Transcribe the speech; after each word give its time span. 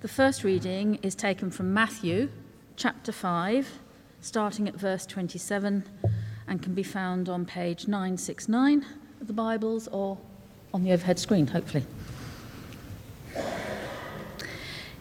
The 0.00 0.08
first 0.08 0.44
reading 0.44 0.98
is 1.02 1.14
taken 1.14 1.50
from 1.50 1.74
Matthew 1.74 2.30
chapter 2.74 3.12
5, 3.12 3.80
starting 4.22 4.66
at 4.66 4.74
verse 4.74 5.04
27, 5.04 5.84
and 6.48 6.62
can 6.62 6.72
be 6.72 6.82
found 6.82 7.28
on 7.28 7.44
page 7.44 7.86
969 7.86 8.86
of 9.20 9.26
the 9.26 9.34
Bibles 9.34 9.88
or 9.88 10.16
on 10.72 10.84
the 10.84 10.92
overhead 10.92 11.18
screen, 11.18 11.48
hopefully. 11.48 11.84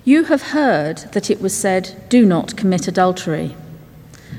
You 0.04 0.26
have 0.26 0.42
heard 0.52 0.98
that 1.14 1.32
it 1.32 1.40
was 1.40 1.56
said, 1.56 1.96
Do 2.10 2.26
not 2.26 2.58
commit 2.58 2.86
adultery. 2.86 3.56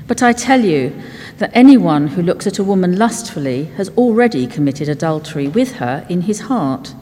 But 0.05 0.21
I 0.21 0.31
tell 0.31 0.63
you 0.63 0.93
that 1.39 1.49
anyone 1.55 2.09
who 2.09 2.21
looks 2.21 2.45
at 2.45 2.59
a 2.59 2.63
woman 2.63 2.99
lustfully 2.99 3.63
has 3.77 3.89
already 3.97 4.45
committed 4.45 4.89
adultery 4.89 5.47
with 5.47 5.77
her 5.77 6.05
in 6.07 6.21
his 6.21 6.41
heart. 6.41 6.93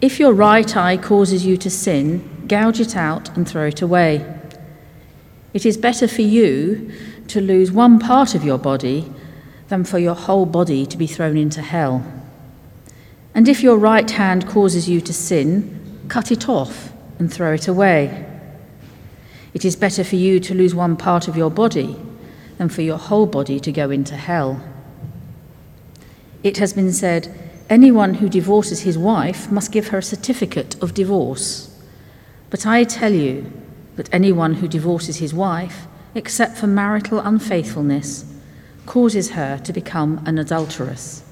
If 0.00 0.18
your 0.18 0.32
right 0.32 0.76
eye 0.76 0.96
causes 0.96 1.46
you 1.46 1.56
to 1.58 1.70
sin, 1.70 2.28
gouge 2.48 2.80
it 2.80 2.96
out 2.96 3.34
and 3.36 3.48
throw 3.48 3.66
it 3.66 3.82
away. 3.82 4.26
It 5.54 5.66
is 5.66 5.76
better 5.76 6.08
for 6.08 6.22
you 6.22 6.92
to 7.28 7.40
lose 7.40 7.70
one 7.70 7.98
part 7.98 8.34
of 8.34 8.44
your 8.44 8.58
body 8.58 9.12
than 9.68 9.84
for 9.84 9.98
your 9.98 10.14
whole 10.14 10.46
body 10.46 10.86
to 10.86 10.96
be 10.96 11.06
thrown 11.06 11.36
into 11.36 11.62
hell. 11.62 12.04
And 13.34 13.48
if 13.48 13.62
your 13.62 13.78
right 13.78 14.10
hand 14.10 14.46
causes 14.46 14.88
you 14.88 15.00
to 15.00 15.12
sin, 15.12 16.00
cut 16.08 16.30
it 16.30 16.48
off 16.48 16.92
and 17.18 17.32
throw 17.32 17.54
it 17.54 17.68
away. 17.68 18.26
It 19.54 19.64
is 19.64 19.76
better 19.76 20.04
for 20.04 20.16
you 20.16 20.40
to 20.40 20.54
lose 20.54 20.74
one 20.74 20.96
part 20.96 21.28
of 21.28 21.36
your 21.36 21.50
body 21.50 21.96
than 22.58 22.68
for 22.68 22.82
your 22.82 22.98
whole 22.98 23.26
body 23.26 23.60
to 23.60 23.72
go 23.72 23.90
into 23.90 24.16
hell. 24.16 24.62
It 26.42 26.58
has 26.58 26.72
been 26.72 26.92
said, 26.92 27.32
anyone 27.70 28.14
who 28.14 28.28
divorces 28.28 28.80
his 28.80 28.98
wife 28.98 29.50
must 29.50 29.72
give 29.72 29.88
her 29.88 29.98
a 29.98 30.02
certificate 30.02 30.80
of 30.82 30.94
divorce. 30.94 31.71
But 32.52 32.66
I 32.66 32.84
tell 32.84 33.14
you 33.14 33.50
that 33.96 34.12
anyone 34.12 34.52
who 34.52 34.68
divorces 34.68 35.16
his 35.16 35.32
wife, 35.32 35.86
except 36.14 36.58
for 36.58 36.66
marital 36.66 37.18
unfaithfulness, 37.18 38.26
causes 38.84 39.30
her 39.30 39.56
to 39.64 39.72
become 39.72 40.22
an 40.26 40.36
adulteress. 40.36 41.24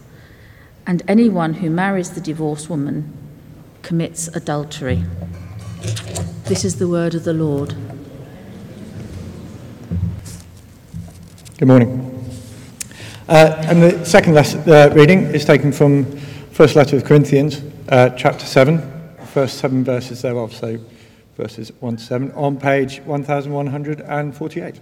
And 0.86 1.02
anyone 1.06 1.52
who 1.52 1.68
marries 1.68 2.12
the 2.12 2.22
divorced 2.22 2.70
woman 2.70 3.12
commits 3.82 4.28
adultery. 4.28 5.04
This 6.44 6.64
is 6.64 6.76
the 6.76 6.88
word 6.88 7.14
of 7.14 7.24
the 7.24 7.34
Lord. 7.34 7.74
Good 11.58 11.68
morning. 11.68 12.16
Uh, 13.28 13.62
and 13.68 13.82
the 13.82 14.06
second 14.06 14.32
lesson, 14.32 14.62
uh, 14.66 14.90
reading 14.94 15.24
is 15.24 15.44
taken 15.44 15.70
from 15.70 16.06
First 16.52 16.76
Letter 16.76 16.96
of 16.96 17.04
Corinthians, 17.04 17.60
uh, 17.90 18.08
chapter 18.16 18.46
7, 18.46 19.16
first 19.26 19.58
seven 19.58 19.84
verses 19.84 20.22
thereof, 20.22 20.54
so 20.54 20.78
verses 21.40 21.72
1 21.80 21.96
to 21.96 22.02
7, 22.02 22.32
on 22.32 22.58
page 22.58 23.00
1148. 23.00 24.80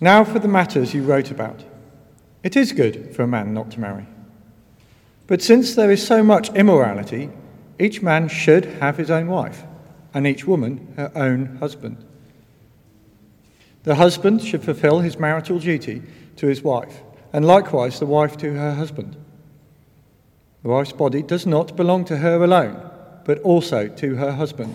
Now 0.00 0.24
for 0.24 0.38
the 0.38 0.46
matters 0.48 0.94
you 0.94 1.02
wrote 1.02 1.32
about. 1.32 1.64
It 2.42 2.56
is 2.56 2.72
good 2.72 3.14
for 3.14 3.24
a 3.24 3.26
man 3.26 3.52
not 3.52 3.72
to 3.72 3.80
marry. 3.80 4.06
But 5.26 5.42
since 5.42 5.74
there 5.74 5.90
is 5.90 6.06
so 6.06 6.22
much 6.22 6.48
immorality, 6.50 7.30
each 7.78 8.00
man 8.02 8.28
should 8.28 8.64
have 8.64 8.96
his 8.96 9.10
own 9.10 9.26
wife, 9.26 9.64
and 10.14 10.26
each 10.26 10.46
woman 10.46 10.94
her 10.96 11.10
own 11.14 11.56
husband. 11.56 12.04
The 13.82 13.96
husband 13.96 14.42
should 14.42 14.62
fulfill 14.62 15.00
his 15.00 15.18
marital 15.18 15.58
duty 15.58 16.02
to 16.36 16.46
his 16.46 16.62
wife, 16.62 17.02
and 17.32 17.44
likewise 17.44 17.98
the 17.98 18.06
wife 18.06 18.36
to 18.38 18.54
her 18.54 18.74
husband. 18.74 19.16
The 20.62 20.68
wife's 20.68 20.92
body 20.92 21.22
does 21.22 21.46
not 21.46 21.76
belong 21.76 22.04
to 22.06 22.18
her 22.18 22.42
alone, 22.42 22.90
but 23.24 23.38
also 23.40 23.88
to 23.88 24.16
her 24.16 24.32
husband. 24.32 24.74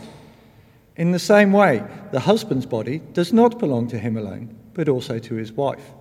In 0.95 1.11
the 1.11 1.19
same 1.19 1.51
way, 1.51 1.83
the 2.11 2.21
husband's 2.21 2.65
body 2.65 2.99
does 3.13 3.33
not 3.33 3.59
belong 3.59 3.87
to 3.89 3.99
him 3.99 4.17
alone, 4.17 4.55
but 4.73 4.89
also 4.89 5.19
to 5.19 5.35
his 5.35 5.51
wife. 5.51 5.91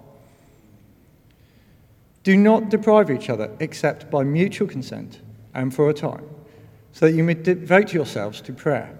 Do 2.22 2.36
not 2.36 2.70
deprive 2.70 3.10
each 3.10 3.28
other 3.28 3.50
except 3.60 4.10
by 4.10 4.24
mutual 4.24 4.68
consent 4.68 5.20
and 5.52 5.74
for 5.74 5.90
a 5.90 5.94
time, 5.94 6.24
so 6.92 7.06
that 7.06 7.12
you 7.12 7.22
may 7.22 7.34
devote 7.34 7.92
yourselves 7.92 8.40
to 8.42 8.52
prayer. 8.52 8.96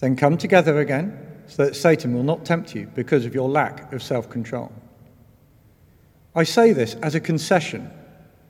Then 0.00 0.16
come 0.16 0.36
together 0.36 0.80
again, 0.80 1.16
so 1.46 1.64
that 1.64 1.76
Satan 1.76 2.14
will 2.14 2.22
not 2.22 2.44
tempt 2.44 2.74
you 2.74 2.90
because 2.94 3.26
of 3.26 3.34
your 3.34 3.48
lack 3.48 3.92
of 3.92 4.02
self 4.02 4.28
control. 4.28 4.72
I 6.34 6.44
say 6.44 6.72
this 6.72 6.94
as 6.96 7.14
a 7.14 7.20
concession, 7.20 7.90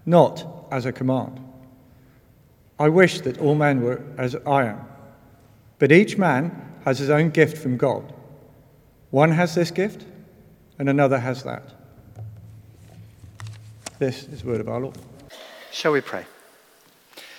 not 0.06 0.59
as 0.70 0.86
a 0.86 0.92
command. 0.92 1.41
I 2.78 2.88
wish 2.88 3.20
that 3.20 3.38
all 3.38 3.54
men 3.54 3.82
were 3.82 4.03
as 4.16 4.34
I 4.47 4.64
am, 4.66 4.81
but 5.78 5.92
each 5.92 6.16
man 6.16 6.78
has 6.84 6.98
his 6.98 7.10
own 7.10 7.31
gift 7.31 7.58
from 7.58 7.76
God. 7.76 8.12
One 9.10 9.32
has 9.32 9.54
this 9.54 9.70
gift, 9.70 10.06
and 10.78 10.88
another 10.88 11.19
has 11.19 11.42
that. 11.42 11.75
This 13.98 14.25
is 14.28 14.42
the 14.42 14.48
word 14.48 14.60
of 14.60 14.69
our 14.69 14.80
Lord. 14.80 14.97
Shall 15.72 15.92
we 15.92 16.00
pray? 16.00 16.25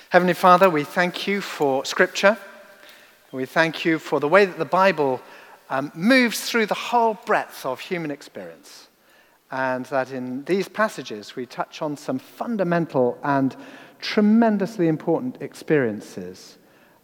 Heavenly 0.09 0.33
Father, 0.33 0.69
we 0.69 0.83
thank 0.83 1.25
you 1.25 1.41
for 1.41 1.85
Scripture. 1.85 2.37
We 3.31 3.45
thank 3.45 3.85
you 3.85 3.97
for 3.97 4.19
the 4.19 4.27
way 4.27 4.45
that 4.45 4.59
the 4.59 4.65
Bible 4.65 5.21
um, 5.69 5.91
moves 5.95 6.41
through 6.49 6.65
the 6.65 6.75
whole 6.75 7.15
breadth 7.25 7.65
of 7.65 7.79
human 7.79 8.11
experience. 8.11 8.89
And 9.51 9.85
that 9.87 10.11
in 10.11 10.43
these 10.45 10.69
passages 10.69 11.35
we 11.35 11.45
touch 11.45 11.81
on 11.81 11.97
some 11.97 12.19
fundamental 12.19 13.19
and 13.23 13.55
tremendously 13.99 14.87
important 14.87 15.41
experiences 15.41 16.57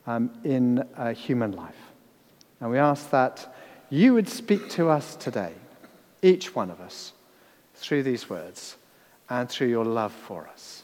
um, 0.06 0.31
in 0.44 0.80
uh, 0.96 1.13
human 1.13 1.52
life. 1.52 1.75
And 2.59 2.72
we 2.72 2.78
ask 2.78 3.09
that 3.12 3.53
you 3.90 4.13
would 4.13 4.28
speak 4.28 4.69
to 4.72 4.90
us 4.90 5.16
today, 5.16 5.53
each 6.22 6.56
one 6.56 6.72
of 6.72 6.80
us, 6.80 7.13
through 7.75 8.03
these 8.03 8.30
words 8.30 8.78
and 9.30 9.50
through 9.50 9.68
your 9.68 9.86
love 9.86 10.13
for 10.13 10.47
us. 10.47 10.84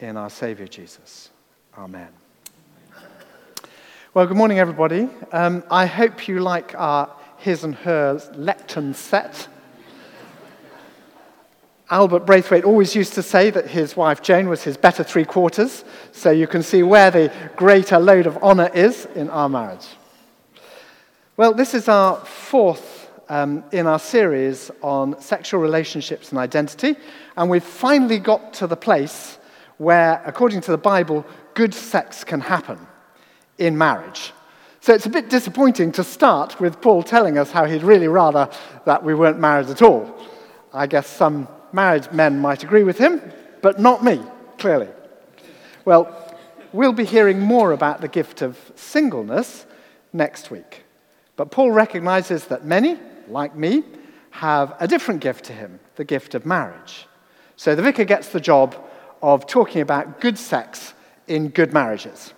In 0.00 0.16
our 0.16 0.30
Savior 0.30 0.66
Jesus. 0.66 1.30
Amen. 1.78 2.08
Well, 4.12 4.26
good 4.26 4.36
morning, 4.36 4.58
everybody. 4.58 5.08
Um, 5.32 5.62
I 5.70 5.86
hope 5.86 6.26
you 6.26 6.40
like 6.40 6.74
our 6.74 7.14
his 7.38 7.64
and 7.64 7.74
hers 7.74 8.28
lectern 8.34 8.94
set. 8.94 9.48
Albert 11.88 12.26
Braithwaite 12.26 12.64
always 12.64 12.96
used 12.96 13.12
to 13.14 13.22
say 13.22 13.48
that 13.50 13.68
his 13.68 13.96
wife 13.96 14.20
Jane 14.20 14.48
was 14.48 14.64
his 14.64 14.76
better 14.76 15.04
three 15.04 15.24
quarters, 15.24 15.84
so 16.10 16.32
you 16.32 16.48
can 16.48 16.64
see 16.64 16.82
where 16.82 17.12
the 17.12 17.32
greater 17.54 18.00
load 18.00 18.26
of 18.26 18.36
honour 18.38 18.70
is 18.74 19.06
in 19.14 19.30
our 19.30 19.48
marriage. 19.48 19.86
Well, 21.36 21.54
this 21.54 21.74
is 21.74 21.88
our 21.88 22.16
fourth 22.16 23.08
um, 23.28 23.62
in 23.70 23.86
our 23.86 24.00
series 24.00 24.72
on 24.82 25.20
sexual 25.20 25.60
relationships 25.60 26.30
and 26.30 26.40
identity, 26.40 26.96
and 27.36 27.48
we've 27.48 27.62
finally 27.62 28.18
got 28.18 28.52
to 28.54 28.66
the 28.66 28.76
place 28.76 29.38
where, 29.78 30.20
according 30.26 30.62
to 30.62 30.72
the 30.72 30.78
Bible, 30.78 31.24
good 31.54 31.72
sex 31.72 32.24
can 32.24 32.40
happen 32.40 32.84
in 33.58 33.78
marriage. 33.78 34.32
So 34.80 34.92
it's 34.92 35.06
a 35.06 35.10
bit 35.10 35.30
disappointing 35.30 35.92
to 35.92 36.02
start 36.02 36.60
with 36.60 36.80
Paul 36.80 37.04
telling 37.04 37.38
us 37.38 37.52
how 37.52 37.64
he'd 37.64 37.84
really 37.84 38.08
rather 38.08 38.50
that 38.86 39.04
we 39.04 39.14
weren't 39.14 39.38
married 39.38 39.68
at 39.68 39.82
all. 39.82 40.18
I 40.72 40.86
guess 40.86 41.06
some 41.06 41.48
married 41.72 42.12
men 42.12 42.40
might 42.40 42.62
agree 42.62 42.84
with 42.84 42.98
him, 42.98 43.20
but 43.62 43.80
not 43.80 44.04
me, 44.04 44.20
clearly. 44.58 44.88
Well, 45.84 46.36
we'll 46.72 46.92
be 46.92 47.04
hearing 47.04 47.40
more 47.40 47.72
about 47.72 48.00
the 48.00 48.08
gift 48.08 48.42
of 48.42 48.58
singleness 48.74 49.66
next 50.12 50.50
week. 50.50 50.84
But 51.36 51.50
Paul 51.50 51.70
recognizes 51.70 52.46
that 52.46 52.64
many, 52.64 52.98
like 53.28 53.54
me, 53.54 53.84
have 54.30 54.74
a 54.80 54.88
different 54.88 55.20
gift 55.20 55.44
to 55.46 55.52
him 55.52 55.80
the 55.96 56.04
gift 56.04 56.34
of 56.34 56.44
marriage. 56.44 57.06
So 57.56 57.74
the 57.74 57.82
vicar 57.82 58.04
gets 58.04 58.28
the 58.28 58.40
job 58.40 58.76
of 59.22 59.46
talking 59.46 59.80
about 59.80 60.20
good 60.20 60.38
sex 60.38 60.92
in 61.26 61.48
good 61.48 61.72
marriages, 61.72 62.34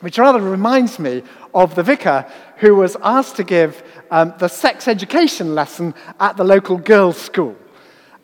which 0.00 0.18
rather 0.18 0.40
reminds 0.40 0.98
me 0.98 1.22
of 1.54 1.74
the 1.74 1.82
vicar 1.82 2.30
who 2.58 2.74
was 2.76 2.96
asked 3.02 3.36
to 3.36 3.44
give 3.44 3.82
um, 4.10 4.34
the 4.38 4.48
sex 4.48 4.88
education 4.88 5.54
lesson 5.54 5.94
at 6.20 6.36
the 6.36 6.44
local 6.44 6.76
girls' 6.76 7.16
school. 7.16 7.56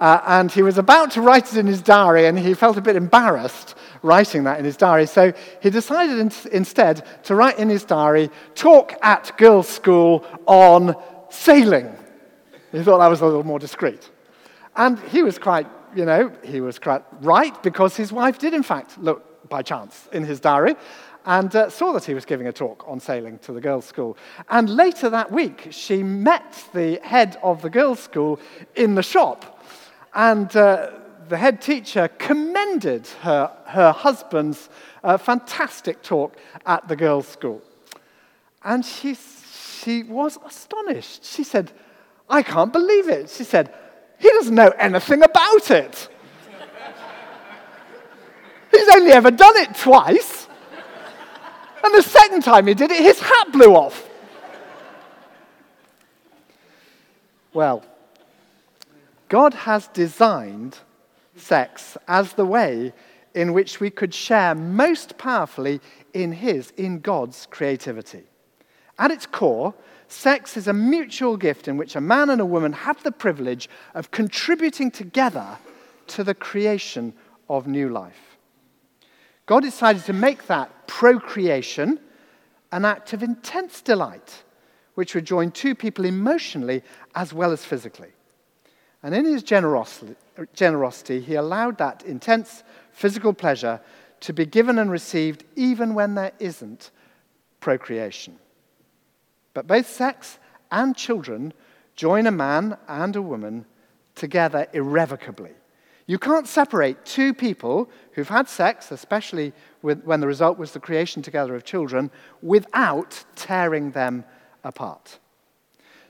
Uh, 0.03 0.21
and 0.27 0.51
he 0.51 0.63
was 0.63 0.79
about 0.79 1.13
to 1.13 1.21
write 1.21 1.53
it 1.53 1.57
in 1.57 1.65
his 1.65 1.81
diary, 1.81 2.27
and 2.27 2.37
he 2.37 2.55
felt 2.55 2.77
a 2.77 2.81
bit 2.81 2.97
embarrassed 2.97 3.77
writing 4.03 4.43
that 4.43 4.59
in 4.59 4.65
his 4.65 4.77
diary. 4.77 5.07
So 5.07 5.33
he 5.61 5.71
decided 5.71 6.19
in- 6.19 6.33
instead 6.51 7.07
to 7.23 7.37
write 7.37 7.57
in 7.61 7.69
his 7.69 7.85
diary, 7.85 8.29
talk 8.57 8.95
at 9.01 9.31
girls' 9.39 9.69
school 9.69 10.27
on 10.47 10.97
sailing. 11.31 11.97
He 12.73 12.83
thought 12.83 12.99
that 12.99 13.07
was 13.07 13.21
a 13.21 13.27
little 13.27 13.45
more 13.45 13.61
discreet. 13.61 14.11
And 14.75 14.99
he 14.99 15.23
was 15.23 15.39
quite, 15.39 15.69
you 15.95 16.05
know, 16.05 16.33
he 16.43 16.61
was 16.61 16.81
quite 16.81 17.05
right 17.21 17.63
because 17.63 17.97
his 17.97 18.11
wife 18.11 18.41
did, 18.41 18.55
in 18.55 18.65
fact, 18.65 18.99
look 18.99 19.49
by 19.49 19.63
chance 19.63 20.09
in 20.13 20.25
his 20.25 20.41
diary 20.41 20.75
and 21.27 21.55
uh, 21.55 21.71
saw 21.71 21.93
that 21.93 22.05
he 22.05 22.15
was 22.15 22.25
giving 22.25 22.49
a 22.49 22.53
talk 22.53 22.85
on 22.89 22.99
sailing 22.99 23.39
to 23.39 23.53
the 23.53 23.61
girls' 23.61 23.85
school. 23.85 24.17
And 24.49 24.69
later 24.69 25.11
that 25.11 25.31
week, 25.31 25.69
she 25.71 26.03
met 26.03 26.65
the 26.75 26.99
head 27.05 27.39
of 27.41 27.63
the 27.63 27.71
girls' 27.71 28.01
school 28.01 28.41
in 28.75 28.97
the 28.97 29.03
shop 29.05 29.52
and 30.15 30.55
uh, 30.57 30.91
the 31.29 31.37
head 31.37 31.63
teacher 31.63 32.09
commended 32.19 33.07
her, 33.23 33.51
her 33.67 33.93
husband's 33.93 34.69
uh, 35.03 35.17
fantastic 35.17 36.03
talk 36.03 36.37
at 36.67 36.87
the 36.89 36.97
girls' 36.97 37.29
school. 37.29 37.63
And 38.63 38.85
she, 38.85 39.15
she 39.15 40.03
was 40.03 40.39
astonished. 40.45 41.25
She 41.25 41.45
said, 41.45 41.73
I 42.29 42.43
can't 42.43 42.73
believe 42.73 43.09
it. 43.09 43.31
She 43.31 43.45
said, 43.45 43.73
He 44.19 44.29
doesn't 44.29 44.55
know 44.55 44.73
anything 44.79 45.23
about 45.23 45.71
it. 45.71 46.09
He's 48.71 48.89
only 48.95 49.13
ever 49.13 49.31
done 49.31 49.57
it 49.57 49.75
twice. 49.75 50.49
And 51.85 51.93
the 51.95 52.03
second 52.03 52.43
time 52.43 52.69
he 52.69 52.75
did 52.75 52.93
it, 52.93 53.03
his 53.03 53.19
hat 53.19 53.51
blew 53.51 53.75
off. 53.75 54.09
Well, 57.53 57.85
God 59.33 59.55
has 59.55 59.89
designed 59.89 60.79
sex 61.37 61.97
as 62.07 62.35
the 62.35 62.45
way 62.45 62.93
in 63.35 63.55
which 63.55 63.81
we 63.81 63.89
could 63.89 64.13
share 64.13 64.55
most 64.55 65.17
powerfully 65.17 65.81
in 66.13 66.33
His, 66.33 66.71
in 66.77 67.01
God's 67.01 67.47
creativity. 67.51 68.25
At 68.99 69.11
its 69.11 69.25
core, 69.25 69.73
sex 70.07 70.59
is 70.59 70.69
a 70.69 70.75
mutual 70.75 71.39
gift 71.39 71.67
in 71.67 71.79
which 71.79 71.97
a 71.97 72.01
man 72.03 72.29
and 72.29 72.43
a 72.43 72.45
woman 72.45 72.75
have 72.75 73.03
the 73.03 73.11
privilege 73.11 73.71
of 73.95 74.11
contributing 74.11 74.91
together 74.91 75.57
to 76.09 76.23
the 76.23 76.35
creation 76.35 77.15
of 77.49 77.67
new 77.67 77.89
life. 77.89 78.37
God 79.47 79.63
decided 79.63 80.05
to 80.05 80.13
make 80.13 80.47
that 80.49 80.87
procreation 80.87 81.99
an 82.71 82.85
act 82.85 83.15
of 83.15 83.23
intense 83.23 83.81
delight, 83.81 84.43
which 84.95 85.15
would 85.15 85.25
join 85.25 85.51
two 85.51 85.75
people 85.75 86.05
emotionally 86.05 86.83
as 87.15 87.33
well 87.33 87.51
as 87.51 87.65
physically. 87.65 88.13
And 89.03 89.15
in 89.15 89.25
his 89.25 89.43
generosity, 89.43 91.21
he 91.21 91.35
allowed 91.35 91.79
that 91.79 92.05
intense 92.05 92.63
physical 92.93 93.33
pleasure 93.33 93.81
to 94.21 94.33
be 94.33 94.47
given 94.47 94.79
and 94.79 94.91
received 94.91 95.45
even 95.57 95.95
when 95.95 96.15
there 96.15 96.33
isn't 96.39 96.91
procreation. 97.59 98.39
But 99.55 99.67
both 99.67 99.89
sex 99.89 100.39
and 100.71 100.97
children 100.97 101.53
join 101.97 102.27
a 102.27 102.31
man 102.31 102.77
and 102.89 103.17
a 103.17 103.23
woman 103.23 103.67
together 104.15 104.69
irrevocably. 104.73 105.51
You 106.07 106.19
can't 106.19 106.47
separate 106.47 107.05
two 107.05 107.33
people 107.35 107.89
who've 108.13 108.29
had 108.29 108.49
sex, 108.49 108.91
especially 108.91 109.53
with, 109.83 110.03
when 110.05 110.21
the 110.21 110.27
result 110.27 110.59
was 110.59 110.73
the 110.73 110.81
creation 110.81 111.23
together 111.23 111.55
of 111.55 111.65
children, 111.65 112.11
without 112.43 113.25
tearing 113.37 113.93
them 113.93 114.25
apart. 114.65 115.19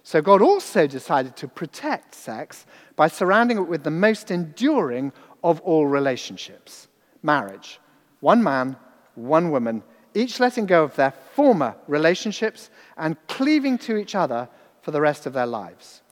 So 0.03 0.21
God 0.21 0.43
also 0.43 0.87
decided 0.87 1.37
to 1.37 1.49
protect 1.49 2.15
sex 2.15 2.67
by 2.97 3.09
surrounding 3.09 3.59
it 3.59 3.69
with 3.69 3.85
the 3.85 3.91
most 3.91 4.31
enduring 4.31 5.13
of 5.43 5.61
all 5.61 5.87
relationships 5.87 6.89
marriage. 7.23 7.81
One 8.21 8.43
man, 8.43 8.77
one 9.15 9.51
woman, 9.51 9.83
each 10.15 10.41
letting 10.41 10.67
go 10.67 10.85
of 10.85 10.97
their 10.97 11.13
former 11.35 11.75
relationships 11.87 12.71
and 12.97 13.17
cleaving 13.29 13.79
to 13.79 13.97
each 13.97 14.15
other 14.15 14.49
for 14.83 14.91
the 14.91 15.01
rest 15.01 15.27
of 15.27 15.33
their 15.33 15.47
lives. 15.47 16.03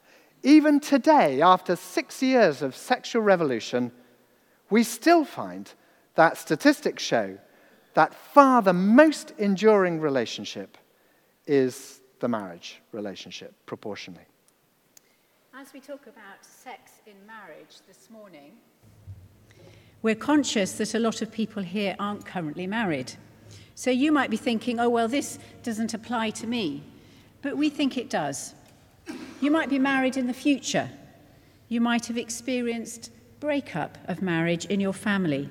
Even 0.42 0.80
today, 0.80 1.42
after 1.42 1.76
six 1.76 2.22
years 2.22 2.62
of 2.62 2.74
sexual 2.74 3.22
revolution, 3.22 3.92
we 4.70 4.82
still 4.82 5.24
find 5.24 5.72
that 6.14 6.38
statistics 6.38 7.02
show 7.02 7.38
that 7.94 8.14
far 8.14 8.62
the 8.62 8.72
most 8.72 9.32
enduring 9.38 10.00
relationship 10.00 10.78
is 11.46 12.00
the 12.20 12.28
marriage 12.28 12.80
relationship, 12.92 13.54
proportionally. 13.66 14.24
As 15.60 15.74
we 15.74 15.80
talk 15.80 16.06
about 16.06 16.42
sex 16.42 16.92
in 17.06 17.12
marriage 17.26 17.80
this 17.86 18.08
morning, 18.08 18.52
we're 20.00 20.14
conscious 20.14 20.72
that 20.78 20.94
a 20.94 20.98
lot 20.98 21.20
of 21.20 21.30
people 21.30 21.62
here 21.62 21.94
aren't 21.98 22.24
currently 22.24 22.66
married. 22.66 23.12
So 23.74 23.90
you 23.90 24.10
might 24.10 24.30
be 24.30 24.38
thinking, 24.38 24.80
oh, 24.80 24.88
well, 24.88 25.06
this 25.06 25.38
doesn't 25.62 25.92
apply 25.92 26.30
to 26.30 26.46
me. 26.46 26.82
But 27.42 27.58
we 27.58 27.68
think 27.68 27.98
it 27.98 28.08
does. 28.08 28.54
You 29.42 29.50
might 29.50 29.68
be 29.68 29.78
married 29.78 30.16
in 30.16 30.28
the 30.28 30.32
future. 30.32 30.88
You 31.68 31.82
might 31.82 32.06
have 32.06 32.16
experienced 32.16 33.10
breakup 33.38 33.98
of 34.08 34.22
marriage 34.22 34.64
in 34.64 34.80
your 34.80 34.94
family. 34.94 35.50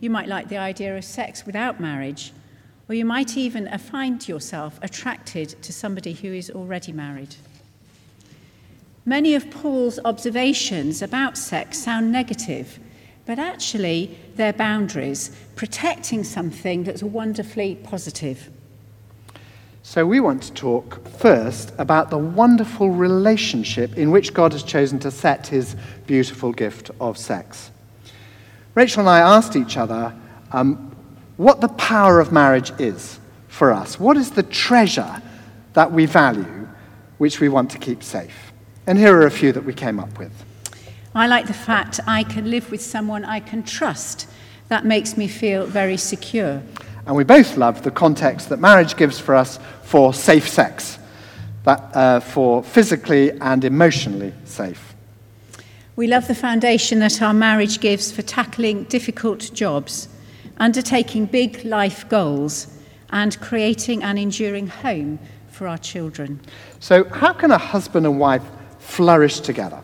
You 0.00 0.10
might 0.10 0.26
like 0.26 0.48
the 0.48 0.58
idea 0.58 0.96
of 0.96 1.04
sex 1.04 1.46
without 1.46 1.78
marriage. 1.78 2.32
Or 2.88 2.96
you 2.96 3.04
might 3.04 3.36
even 3.36 3.68
find 3.78 4.26
yourself 4.26 4.80
attracted 4.82 5.62
to 5.62 5.72
somebody 5.72 6.14
who 6.14 6.32
is 6.32 6.50
already 6.50 6.90
married. 6.90 7.36
Many 9.08 9.34
of 9.34 9.50
Paul's 9.50 9.98
observations 10.04 11.00
about 11.00 11.38
sex 11.38 11.78
sound 11.78 12.12
negative, 12.12 12.78
but 13.24 13.38
actually 13.38 14.18
they're 14.36 14.52
boundaries, 14.52 15.34
protecting 15.56 16.22
something 16.22 16.84
that's 16.84 17.02
wonderfully 17.02 17.76
positive. 17.76 18.50
So, 19.82 20.04
we 20.04 20.20
want 20.20 20.42
to 20.42 20.52
talk 20.52 21.08
first 21.08 21.72
about 21.78 22.10
the 22.10 22.18
wonderful 22.18 22.90
relationship 22.90 23.96
in 23.96 24.10
which 24.10 24.34
God 24.34 24.52
has 24.52 24.62
chosen 24.62 24.98
to 24.98 25.10
set 25.10 25.46
his 25.46 25.74
beautiful 26.06 26.52
gift 26.52 26.90
of 27.00 27.16
sex. 27.16 27.70
Rachel 28.74 29.00
and 29.00 29.08
I 29.08 29.20
asked 29.20 29.56
each 29.56 29.78
other 29.78 30.14
um, 30.52 30.94
what 31.38 31.62
the 31.62 31.68
power 31.68 32.20
of 32.20 32.30
marriage 32.30 32.72
is 32.78 33.18
for 33.48 33.72
us. 33.72 33.98
What 33.98 34.18
is 34.18 34.32
the 34.32 34.42
treasure 34.42 35.22
that 35.72 35.92
we 35.92 36.04
value, 36.04 36.68
which 37.16 37.40
we 37.40 37.48
want 37.48 37.70
to 37.70 37.78
keep 37.78 38.02
safe? 38.02 38.47
And 38.88 38.98
here 38.98 39.14
are 39.14 39.26
a 39.26 39.30
few 39.30 39.52
that 39.52 39.66
we 39.66 39.74
came 39.74 40.00
up 40.00 40.18
with. 40.18 40.32
I 41.14 41.26
like 41.26 41.46
the 41.46 41.52
fact 41.52 42.00
I 42.06 42.22
can 42.22 42.50
live 42.50 42.70
with 42.70 42.80
someone 42.80 43.22
I 43.22 43.38
can 43.38 43.62
trust. 43.62 44.26
That 44.68 44.86
makes 44.86 45.14
me 45.14 45.28
feel 45.28 45.66
very 45.66 45.98
secure. 45.98 46.62
And 47.06 47.14
we 47.14 47.22
both 47.22 47.58
love 47.58 47.82
the 47.82 47.90
context 47.90 48.48
that 48.48 48.60
marriage 48.60 48.96
gives 48.96 49.18
for 49.18 49.34
us 49.34 49.58
for 49.82 50.14
safe 50.14 50.48
sex, 50.48 50.98
that, 51.64 51.94
uh, 51.94 52.20
for 52.20 52.62
physically 52.62 53.30
and 53.42 53.62
emotionally 53.62 54.32
safe. 54.44 54.94
We 55.94 56.06
love 56.06 56.26
the 56.26 56.34
foundation 56.34 56.98
that 57.00 57.20
our 57.20 57.34
marriage 57.34 57.80
gives 57.80 58.10
for 58.10 58.22
tackling 58.22 58.84
difficult 58.84 59.50
jobs, 59.52 60.08
undertaking 60.56 61.26
big 61.26 61.62
life 61.62 62.08
goals, 62.08 62.68
and 63.10 63.38
creating 63.38 64.02
an 64.02 64.16
enduring 64.16 64.68
home 64.68 65.18
for 65.50 65.68
our 65.68 65.76
children. 65.76 66.40
So, 66.80 67.04
how 67.04 67.34
can 67.34 67.50
a 67.50 67.58
husband 67.58 68.06
and 68.06 68.18
wife 68.18 68.44
flourish 68.78 69.40
together? 69.40 69.80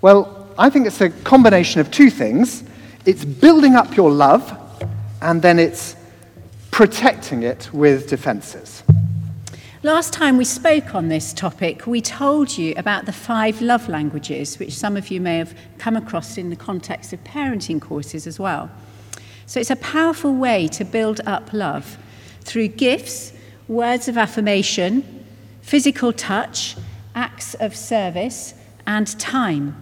Well, 0.00 0.48
I 0.58 0.70
think 0.70 0.86
it's 0.86 1.00
a 1.00 1.10
combination 1.10 1.80
of 1.80 1.90
two 1.90 2.10
things 2.10 2.64
it's 3.04 3.24
building 3.24 3.74
up 3.74 3.96
your 3.96 4.10
love, 4.10 4.52
and 5.22 5.40
then 5.40 5.58
it's 5.58 5.96
protecting 6.70 7.42
it 7.42 7.72
with 7.72 8.08
defenses. 8.08 8.82
Last 9.82 10.12
time 10.12 10.36
we 10.36 10.44
spoke 10.44 10.94
on 10.94 11.08
this 11.08 11.32
topic, 11.32 11.86
we 11.86 12.02
told 12.02 12.58
you 12.58 12.74
about 12.76 13.06
the 13.06 13.12
five 13.12 13.62
love 13.62 13.88
languages, 13.88 14.58
which 14.58 14.74
some 14.74 14.96
of 14.96 15.08
you 15.10 15.20
may 15.20 15.38
have 15.38 15.56
come 15.78 15.96
across 15.96 16.36
in 16.36 16.50
the 16.50 16.56
context 16.56 17.12
of 17.12 17.22
parenting 17.24 17.80
courses 17.80 18.26
as 18.26 18.38
well. 18.38 18.70
So 19.46 19.60
it's 19.60 19.70
a 19.70 19.76
powerful 19.76 20.34
way 20.34 20.68
to 20.68 20.84
build 20.84 21.20
up 21.24 21.52
love 21.52 21.96
through 22.42 22.68
gifts, 22.68 23.32
words 23.68 24.08
of 24.08 24.18
affirmation, 24.18 25.24
physical 25.62 26.12
touch, 26.12 26.76
acts 27.18 27.54
of 27.54 27.74
service, 27.74 28.54
and 28.86 29.18
time. 29.18 29.76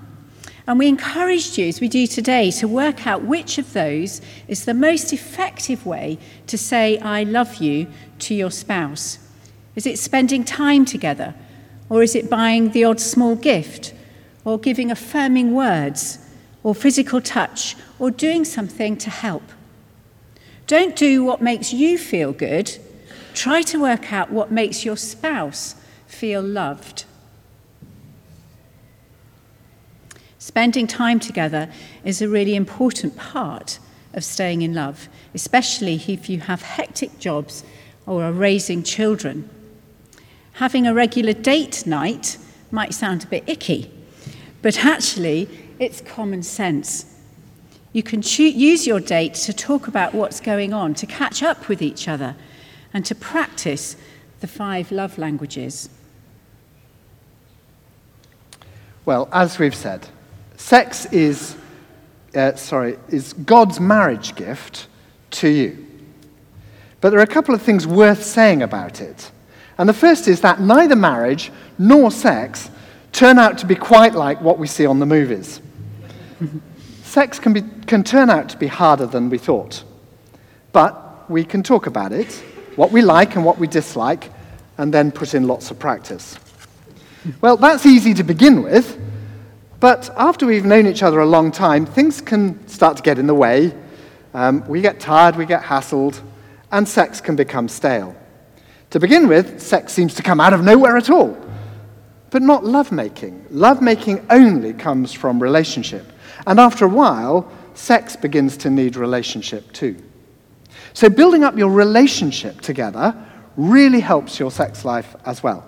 And 0.66 0.78
we 0.78 0.88
encouraged 0.88 1.58
you, 1.58 1.68
as 1.68 1.80
we 1.80 1.88
do 1.88 2.06
today, 2.06 2.50
to 2.52 2.66
work 2.66 3.06
out 3.06 3.22
which 3.22 3.58
of 3.58 3.72
those 3.72 4.20
is 4.48 4.64
the 4.64 4.74
most 4.74 5.12
effective 5.12 5.84
way 5.84 6.18
to 6.46 6.56
say, 6.56 6.98
I 6.98 7.22
love 7.22 7.56
you 7.56 7.86
to 8.20 8.34
your 8.34 8.50
spouse. 8.50 9.18
Is 9.76 9.86
it 9.86 9.98
spending 9.98 10.44
time 10.44 10.84
together? 10.84 11.34
Or 11.88 12.02
is 12.02 12.16
it 12.16 12.30
buying 12.30 12.70
the 12.70 12.84
odd 12.84 13.00
small 13.00 13.36
gift? 13.36 13.94
Or 14.44 14.58
giving 14.58 14.90
affirming 14.90 15.54
words? 15.54 16.18
Or 16.64 16.74
physical 16.74 17.20
touch? 17.20 17.76
Or 17.98 18.10
doing 18.10 18.44
something 18.44 18.96
to 18.96 19.10
help? 19.10 19.44
Don't 20.66 20.96
do 20.96 21.22
what 21.22 21.40
makes 21.40 21.72
you 21.72 21.96
feel 21.98 22.32
good. 22.32 22.76
Try 23.34 23.62
to 23.62 23.80
work 23.80 24.12
out 24.12 24.32
what 24.32 24.50
makes 24.50 24.84
your 24.84 24.96
spouse 24.96 25.76
feel 26.08 26.42
loved. 26.42 27.04
Spending 30.46 30.86
time 30.86 31.18
together 31.18 31.68
is 32.04 32.22
a 32.22 32.28
really 32.28 32.54
important 32.54 33.16
part 33.16 33.80
of 34.14 34.22
staying 34.22 34.62
in 34.62 34.74
love, 34.74 35.08
especially 35.34 36.00
if 36.06 36.30
you 36.30 36.38
have 36.38 36.62
hectic 36.62 37.18
jobs 37.18 37.64
or 38.06 38.22
are 38.22 38.30
raising 38.30 38.84
children. 38.84 39.50
Having 40.52 40.86
a 40.86 40.94
regular 40.94 41.32
date 41.32 41.84
night 41.84 42.38
might 42.70 42.94
sound 42.94 43.24
a 43.24 43.26
bit 43.26 43.42
icky, 43.48 43.90
but 44.62 44.84
actually, 44.84 45.48
it's 45.80 46.00
common 46.00 46.44
sense. 46.44 47.12
You 47.92 48.04
can 48.04 48.22
use 48.22 48.86
your 48.86 49.00
date 49.00 49.34
to 49.34 49.52
talk 49.52 49.88
about 49.88 50.14
what's 50.14 50.38
going 50.38 50.72
on, 50.72 50.94
to 50.94 51.06
catch 51.06 51.42
up 51.42 51.66
with 51.66 51.82
each 51.82 52.06
other, 52.06 52.36
and 52.94 53.04
to 53.06 53.16
practice 53.16 53.96
the 54.38 54.46
five 54.46 54.92
love 54.92 55.18
languages. 55.18 55.88
Well, 59.04 59.28
as 59.32 59.58
we've 59.58 59.74
said, 59.74 60.06
Sex 60.66 61.06
is 61.12 61.54
uh, 62.34 62.56
sorry, 62.56 62.98
is 63.08 63.34
God's 63.34 63.78
marriage 63.78 64.34
gift 64.34 64.88
to 65.30 65.48
you. 65.48 65.86
But 67.00 67.10
there 67.10 67.20
are 67.20 67.22
a 67.22 67.28
couple 67.28 67.54
of 67.54 67.62
things 67.62 67.86
worth 67.86 68.24
saying 68.24 68.62
about 68.62 69.00
it. 69.00 69.30
And 69.78 69.88
the 69.88 69.94
first 69.94 70.26
is 70.26 70.40
that 70.40 70.60
neither 70.60 70.96
marriage 70.96 71.52
nor 71.78 72.10
sex 72.10 72.68
turn 73.12 73.38
out 73.38 73.58
to 73.58 73.66
be 73.66 73.76
quite 73.76 74.14
like 74.14 74.40
what 74.40 74.58
we 74.58 74.66
see 74.66 74.86
on 74.86 74.98
the 74.98 75.06
movies. 75.06 75.60
sex 77.04 77.38
can, 77.38 77.52
be, 77.52 77.62
can 77.86 78.02
turn 78.02 78.28
out 78.28 78.48
to 78.48 78.56
be 78.56 78.66
harder 78.66 79.06
than 79.06 79.30
we 79.30 79.38
thought. 79.38 79.84
But 80.72 81.30
we 81.30 81.44
can 81.44 81.62
talk 81.62 81.86
about 81.86 82.10
it, 82.10 82.32
what 82.74 82.90
we 82.90 83.02
like 83.02 83.36
and 83.36 83.44
what 83.44 83.56
we 83.56 83.68
dislike, 83.68 84.32
and 84.78 84.92
then 84.92 85.12
put 85.12 85.32
in 85.32 85.46
lots 85.46 85.70
of 85.70 85.78
practice. 85.78 86.36
Well, 87.40 87.56
that's 87.56 87.86
easy 87.86 88.14
to 88.14 88.24
begin 88.24 88.64
with, 88.64 89.00
but 89.80 90.10
after 90.16 90.46
we've 90.46 90.64
known 90.64 90.86
each 90.86 91.02
other 91.02 91.20
a 91.20 91.26
long 91.26 91.52
time, 91.52 91.84
things 91.84 92.20
can 92.20 92.66
start 92.68 92.96
to 92.96 93.02
get 93.02 93.18
in 93.18 93.26
the 93.26 93.34
way. 93.34 93.74
Um, 94.34 94.66
we 94.66 94.80
get 94.80 95.00
tired, 95.00 95.36
we 95.36 95.46
get 95.46 95.62
hassled, 95.62 96.20
and 96.72 96.88
sex 96.88 97.20
can 97.20 97.36
become 97.36 97.68
stale. 97.68 98.16
To 98.90 99.00
begin 99.00 99.28
with, 99.28 99.60
sex 99.60 99.92
seems 99.92 100.14
to 100.14 100.22
come 100.22 100.40
out 100.40 100.52
of 100.52 100.62
nowhere 100.62 100.96
at 100.96 101.10
all. 101.10 101.36
But 102.30 102.42
not 102.42 102.64
lovemaking. 102.64 103.46
Lovemaking 103.50 104.26
only 104.30 104.72
comes 104.72 105.12
from 105.12 105.42
relationship. 105.42 106.12
And 106.46 106.58
after 106.58 106.84
a 106.84 106.88
while, 106.88 107.50
sex 107.74 108.16
begins 108.16 108.56
to 108.58 108.70
need 108.70 108.96
relationship 108.96 109.72
too. 109.72 109.96
So 110.92 111.08
building 111.08 111.44
up 111.44 111.56
your 111.56 111.70
relationship 111.70 112.60
together 112.60 113.14
really 113.56 114.00
helps 114.00 114.38
your 114.38 114.50
sex 114.50 114.84
life 114.84 115.14
as 115.24 115.42
well. 115.42 115.66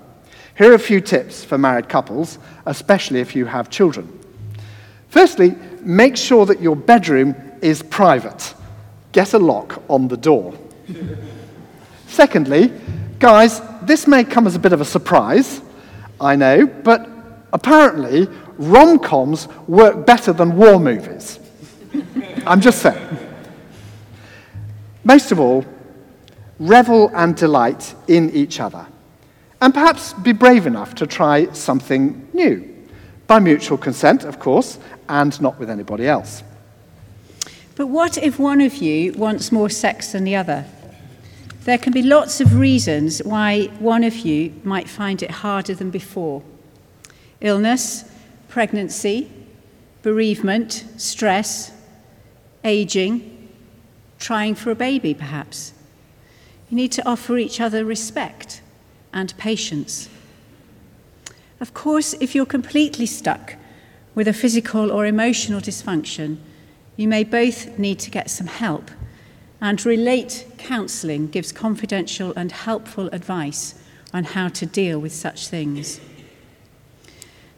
Here 0.59 0.73
are 0.73 0.75
a 0.75 0.79
few 0.81 1.00
tips 1.00 1.45
for 1.45 1.57
married 1.57 1.88
couples, 1.88 2.37
especially 2.67 3.21
if 3.21 3.37
you 3.37 3.45
have 3.47 3.71
children. 3.71 4.19
Firstly, 5.09 5.55
make 5.83 6.17
sure 6.17 6.47
that 6.47 6.61
your 6.61 6.75
bedroom 6.75 7.37
is 7.62 7.81
private. 7.81 8.55
Get 9.12 9.35
a 9.35 9.38
lock 9.38 9.81
on 9.88 10.09
the 10.09 10.17
door. 10.17 10.59
Secondly, 12.09 12.73
guys, 13.21 13.62
this 13.83 14.09
may 14.09 14.25
come 14.25 14.49
as 14.49 14.57
a 14.57 14.59
bit 14.59 14.73
of 14.73 14.81
a 14.81 14.85
surprise, 14.85 15.61
I 16.21 16.35
know, 16.35 16.67
but 16.67 17.09
apparently 17.53 18.27
rom 18.57 18.99
coms 18.99 19.47
work 19.69 20.07
better 20.07 20.33
than 20.33 20.57
war 20.57 20.81
movies. 20.81 21.38
I'm 22.45 22.61
just 22.61 22.83
saying. 22.83 23.17
Most 25.05 25.31
of 25.31 25.38
all, 25.38 25.65
revel 26.59 27.12
and 27.15 27.37
delight 27.37 27.95
in 28.09 28.31
each 28.31 28.59
other. 28.59 28.88
And 29.61 29.75
perhaps 29.75 30.12
be 30.12 30.33
brave 30.33 30.67
enough 30.67 30.95
to 30.97 31.07
try 31.07 31.50
something 31.53 32.29
new. 32.33 32.75
By 33.27 33.41
mutual 33.41 33.77
consent, 33.77 34.25
of 34.25 34.38
course, 34.38 34.79
and 35.09 35.41
not 35.41 35.59
with 35.59 35.69
anybody 35.69 36.07
else. 36.07 36.43
But 37.75 37.88
what 37.88 38.19
if 38.19 38.38
one 38.38 38.61
of 38.61 38.77
you 38.77 39.12
wants 39.12 39.53
more 39.53 39.71
sex 39.71 40.12
than 40.12 40.25
the 40.25 40.37
other? 40.37 40.65
There 41.65 41.79
can 41.79 41.93
be 41.93 42.03
lots 42.03 42.41
of 42.41 42.59
reasons 42.59 43.23
why 43.23 43.67
one 43.79 44.05
of 44.05 44.17
you 44.19 44.55
might 44.65 44.88
find 44.88 45.23
it 45.23 45.31
harder 45.31 45.75
than 45.75 45.91
before 45.91 46.43
illness, 47.41 48.05
pregnancy, 48.49 49.31
bereavement, 50.03 50.85
stress, 50.97 51.71
aging, 52.65 53.49
trying 54.19 54.55
for 54.55 54.71
a 54.71 54.75
baby, 54.75 55.15
perhaps. 55.15 55.73
You 56.69 56.77
need 56.77 56.91
to 56.93 57.09
offer 57.09 57.38
each 57.38 57.61
other 57.61 57.85
respect 57.85 58.61
and 59.12 59.37
patience. 59.37 60.09
Of 61.61 61.75
course, 61.75 62.15
if 62.15 62.35
you're 62.35 62.47
completely 62.47 63.07
stuck 63.07 63.57
with 64.15 64.29
a 64.29 64.33
physical 64.33 64.91
or 64.93 65.07
emotional 65.07 65.61
dysfunction, 65.61 66.38
you 66.97 67.09
may 67.09 67.25
both 67.25 67.79
need 67.79 67.99
to 68.00 68.11
get 68.11 68.31
some 68.31 68.47
help. 68.47 68.91
And 69.61 69.85
Relate 69.85 70.47
Counselling 70.57 71.29
gives 71.29 71.53
confidential 71.53 72.33
and 72.37 72.53
helpful 72.53 73.09
advice 73.09 73.75
on 74.12 74.25
how 74.25 74.49
to 74.49 74.67
deal 74.67 74.99
with 74.99 75.12
such 75.12 75.49
things. 75.49 76.00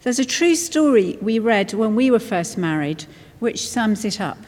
There's 0.03 0.19
a 0.19 0.25
true 0.25 0.55
story 0.55 1.19
we 1.21 1.39
read 1.39 1.75
when 1.75 1.95
we 1.95 2.11
were 2.11 2.19
first 2.19 2.57
married 2.57 3.05
which 3.39 3.69
sums 3.69 4.05
it 4.05 4.21
up. 4.21 4.39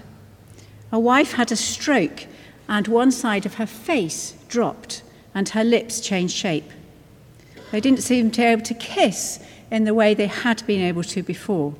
A 0.90 0.98
wife 0.98 1.32
had 1.32 1.50
a 1.50 1.56
stroke, 1.56 2.26
and 2.68 2.86
one 2.86 3.10
side 3.10 3.46
of 3.46 3.54
her 3.54 3.66
face 3.66 4.34
dropped, 4.48 5.02
and 5.34 5.48
her 5.50 5.64
lips 5.64 6.00
changed 6.00 6.36
shape. 6.36 6.70
They 7.72 7.80
didn't 7.80 8.02
seem 8.02 8.30
to 8.32 8.42
be 8.42 8.46
able 8.46 8.62
to 8.64 8.74
kiss 8.74 9.40
in 9.70 9.84
the 9.84 9.94
way 9.94 10.12
they 10.12 10.26
had 10.26 10.64
been 10.66 10.82
able 10.82 11.02
to 11.04 11.22
before. 11.22 11.74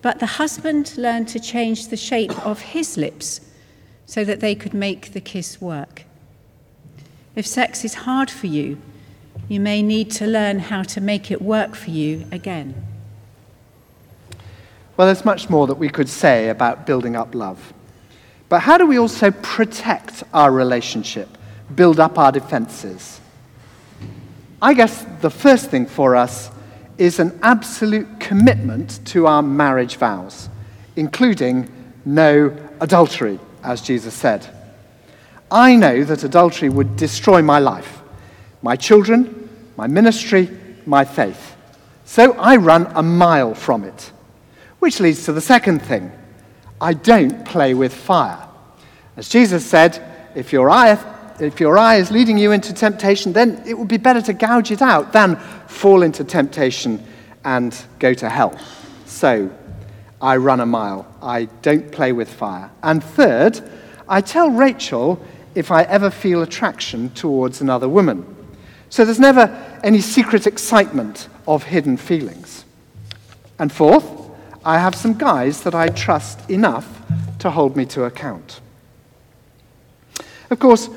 But 0.00 0.20
the 0.20 0.26
husband 0.26 0.96
learned 0.96 1.26
to 1.30 1.40
change 1.40 1.88
the 1.88 1.96
shape 1.96 2.46
of 2.46 2.60
his 2.60 2.96
lips 2.96 3.40
so 4.06 4.24
that 4.24 4.38
they 4.38 4.54
could 4.54 4.72
make 4.72 5.12
the 5.12 5.20
kiss 5.20 5.60
work. 5.60 6.04
If 7.34 7.48
sex 7.48 7.84
is 7.84 7.94
hard 7.94 8.30
for 8.30 8.46
you, 8.46 8.80
you 9.48 9.58
may 9.58 9.82
need 9.82 10.12
to 10.12 10.26
learn 10.26 10.60
how 10.60 10.84
to 10.84 11.00
make 11.00 11.32
it 11.32 11.42
work 11.42 11.74
for 11.74 11.90
you 11.90 12.24
again. 12.30 12.86
Well, 14.96 15.08
there's 15.08 15.24
much 15.24 15.50
more 15.50 15.66
that 15.66 15.74
we 15.74 15.88
could 15.88 16.08
say 16.08 16.48
about 16.48 16.86
building 16.86 17.16
up 17.16 17.34
love. 17.34 17.74
But 18.48 18.60
how 18.60 18.78
do 18.78 18.86
we 18.86 19.00
also 19.00 19.32
protect 19.32 20.22
our 20.32 20.52
relationship, 20.52 21.28
build 21.74 21.98
up 21.98 22.18
our 22.20 22.30
defenses? 22.30 23.20
I 24.60 24.72
guess 24.72 25.04
the 25.20 25.30
first 25.30 25.70
thing 25.70 25.86
for 25.86 26.16
us 26.16 26.50
is 26.96 27.18
an 27.18 27.38
absolute 27.42 28.20
commitment 28.20 29.04
to 29.06 29.26
our 29.26 29.42
marriage 29.42 29.96
vows, 29.96 30.48
including 30.96 31.70
no 32.06 32.56
adultery, 32.80 33.38
as 33.62 33.82
Jesus 33.82 34.14
said. 34.14 34.46
I 35.50 35.76
know 35.76 36.04
that 36.04 36.24
adultery 36.24 36.70
would 36.70 36.96
destroy 36.96 37.42
my 37.42 37.58
life, 37.58 38.00
my 38.62 38.76
children, 38.76 39.48
my 39.76 39.86
ministry, 39.86 40.48
my 40.86 41.04
faith. 41.04 41.54
So 42.06 42.32
I 42.38 42.56
run 42.56 42.90
a 42.94 43.02
mile 43.02 43.54
from 43.54 43.84
it. 43.84 44.12
Which 44.78 45.00
leads 45.00 45.24
to 45.26 45.32
the 45.32 45.40
second 45.40 45.80
thing 45.80 46.12
I 46.80 46.94
don't 46.94 47.44
play 47.44 47.74
with 47.74 47.94
fire. 47.94 48.46
As 49.16 49.28
Jesus 49.28 49.64
said, 49.66 50.02
if 50.34 50.52
your 50.52 50.70
eye 50.70 50.88
if 51.40 51.60
your 51.60 51.78
eye 51.78 51.96
is 51.96 52.10
leading 52.10 52.38
you 52.38 52.52
into 52.52 52.72
temptation, 52.72 53.32
then 53.32 53.62
it 53.66 53.78
would 53.78 53.88
be 53.88 53.96
better 53.98 54.22
to 54.22 54.32
gouge 54.32 54.70
it 54.70 54.82
out 54.82 55.12
than 55.12 55.36
fall 55.66 56.02
into 56.02 56.24
temptation 56.24 57.04
and 57.44 57.76
go 57.98 58.14
to 58.14 58.28
hell. 58.28 58.58
So, 59.04 59.50
I 60.20 60.36
run 60.36 60.60
a 60.60 60.66
mile. 60.66 61.06
I 61.22 61.44
don't 61.62 61.92
play 61.92 62.12
with 62.12 62.32
fire. 62.32 62.70
And 62.82 63.04
third, 63.04 63.60
I 64.08 64.20
tell 64.20 64.50
Rachel 64.50 65.20
if 65.54 65.70
I 65.70 65.82
ever 65.84 66.10
feel 66.10 66.42
attraction 66.42 67.10
towards 67.10 67.60
another 67.60 67.88
woman. 67.88 68.34
So 68.88 69.04
there's 69.04 69.20
never 69.20 69.48
any 69.82 70.00
secret 70.00 70.46
excitement 70.46 71.28
of 71.46 71.64
hidden 71.64 71.96
feelings. 71.96 72.64
And 73.58 73.72
fourth, 73.72 74.06
I 74.64 74.78
have 74.78 74.94
some 74.94 75.14
guys 75.14 75.62
that 75.62 75.74
I 75.74 75.88
trust 75.88 76.50
enough 76.50 77.02
to 77.40 77.50
hold 77.50 77.76
me 77.76 77.84
to 77.86 78.04
account. 78.04 78.60
Of 80.50 80.58
course, 80.58 80.88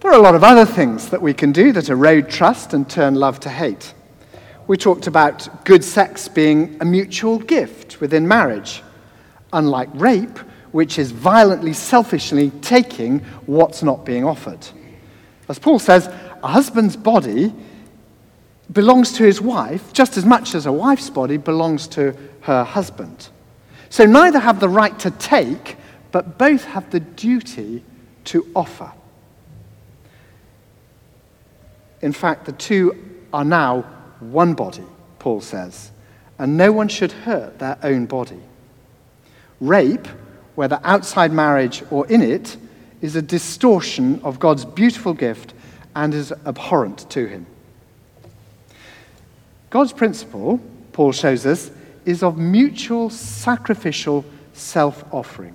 there 0.00 0.10
are 0.10 0.18
a 0.18 0.22
lot 0.22 0.34
of 0.34 0.42
other 0.42 0.64
things 0.64 1.10
that 1.10 1.20
we 1.20 1.34
can 1.34 1.52
do 1.52 1.72
that 1.72 1.90
erode 1.90 2.30
trust 2.30 2.72
and 2.72 2.88
turn 2.88 3.14
love 3.14 3.38
to 3.40 3.50
hate. 3.50 3.92
We 4.66 4.78
talked 4.78 5.06
about 5.06 5.64
good 5.66 5.84
sex 5.84 6.26
being 6.26 6.78
a 6.80 6.86
mutual 6.86 7.38
gift 7.38 8.00
within 8.00 8.26
marriage, 8.26 8.82
unlike 9.52 9.90
rape, 9.94 10.38
which 10.72 10.98
is 10.98 11.10
violently, 11.10 11.74
selfishly 11.74 12.50
taking 12.62 13.18
what's 13.44 13.82
not 13.82 14.06
being 14.06 14.24
offered. 14.24 14.66
As 15.50 15.58
Paul 15.58 15.78
says, 15.78 16.06
a 16.42 16.48
husband's 16.48 16.96
body 16.96 17.52
belongs 18.72 19.12
to 19.14 19.24
his 19.24 19.40
wife 19.40 19.92
just 19.92 20.16
as 20.16 20.24
much 20.24 20.54
as 20.54 20.64
a 20.64 20.72
wife's 20.72 21.10
body 21.10 21.36
belongs 21.36 21.86
to 21.88 22.16
her 22.42 22.64
husband. 22.64 23.28
So 23.90 24.06
neither 24.06 24.38
have 24.38 24.60
the 24.60 24.68
right 24.68 24.98
to 25.00 25.10
take, 25.10 25.76
but 26.10 26.38
both 26.38 26.64
have 26.64 26.88
the 26.90 27.00
duty 27.00 27.84
to 28.26 28.46
offer. 28.54 28.92
In 32.02 32.12
fact, 32.12 32.46
the 32.46 32.52
two 32.52 32.96
are 33.32 33.44
now 33.44 33.82
one 34.20 34.54
body, 34.54 34.84
Paul 35.18 35.40
says, 35.40 35.90
and 36.38 36.56
no 36.56 36.72
one 36.72 36.88
should 36.88 37.12
hurt 37.12 37.58
their 37.58 37.78
own 37.82 38.06
body. 38.06 38.40
Rape, 39.60 40.06
whether 40.54 40.80
outside 40.84 41.32
marriage 41.32 41.82
or 41.90 42.06
in 42.06 42.22
it, 42.22 42.56
is 43.00 43.16
a 43.16 43.22
distortion 43.22 44.20
of 44.22 44.38
God's 44.38 44.64
beautiful 44.64 45.14
gift 45.14 45.54
and 45.94 46.14
is 46.14 46.32
abhorrent 46.46 47.08
to 47.10 47.26
him. 47.26 47.46
God's 49.70 49.92
principle, 49.92 50.60
Paul 50.92 51.12
shows 51.12 51.46
us, 51.46 51.70
is 52.04 52.22
of 52.22 52.38
mutual 52.38 53.10
sacrificial 53.10 54.24
self 54.52 55.04
offering. 55.12 55.54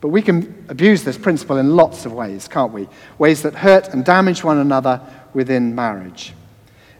But 0.00 0.08
we 0.08 0.22
can 0.22 0.64
abuse 0.68 1.04
this 1.04 1.18
principle 1.18 1.58
in 1.58 1.76
lots 1.76 2.06
of 2.06 2.12
ways, 2.12 2.48
can't 2.48 2.72
we? 2.72 2.88
Ways 3.18 3.42
that 3.42 3.54
hurt 3.54 3.88
and 3.88 4.04
damage 4.04 4.42
one 4.42 4.58
another 4.58 5.00
within 5.34 5.74
marriage. 5.74 6.34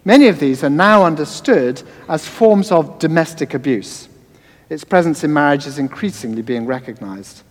Many 0.04 0.28
of 0.28 0.40
these 0.40 0.64
are 0.64 0.70
now 0.70 1.04
understood 1.04 1.82
as 2.08 2.26
forms 2.26 2.72
of 2.72 2.98
domestic 2.98 3.54
abuse. 3.54 4.08
Its 4.70 4.84
presence 4.84 5.24
in 5.24 5.32
marriage 5.32 5.66
is 5.66 5.78
increasingly 5.78 6.42
being 6.42 6.64
recognized. 6.64 7.42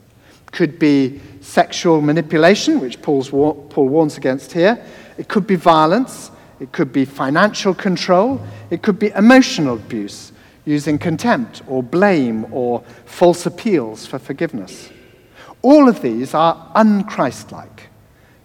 Could 0.52 0.80
be 0.80 1.22
sexual 1.42 2.02
manipulation, 2.02 2.80
which 2.80 3.02
Paul's, 3.02 3.30
Paul 3.30 3.88
warns 3.88 4.18
against 4.18 4.52
here. 4.52 4.84
It 5.18 5.28
could 5.28 5.46
be 5.46 5.56
violence. 5.56 6.32
It 6.60 6.72
could 6.72 6.92
be 6.92 7.06
financial 7.06 7.74
control. 7.74 8.42
It 8.72 8.82
could 8.82 8.98
be 8.98 9.10
emotional 9.10 9.76
abuse, 9.76 10.32
using 10.66 10.98
contempt 10.98 11.62
or 11.68 11.84
blame 11.84 12.52
or 12.52 12.84
false 13.06 13.46
appeals 13.46 14.06
for 14.06 14.18
forgiveness. 14.18 14.90
All 15.62 15.88
of 15.88 16.02
these 16.02 16.34
are 16.34 16.72
unchristlike. 16.76 17.82